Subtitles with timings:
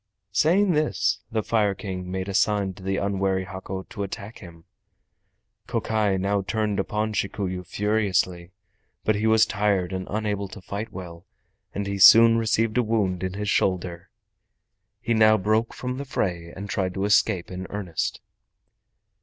[0.31, 4.63] Saying this, the Fire King made a sign to the unwary Hako to attack him.
[5.67, 8.51] Kokai now turned upon Shikuyu furiously,
[9.03, 11.27] but he was tired and unable to fight well,
[11.75, 14.09] and he soon received a wound in his shoulder.
[15.01, 18.21] He now broke from the fray and tried to escape in earnest.